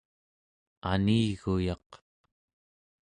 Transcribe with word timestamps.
aniguyaq 0.91 1.89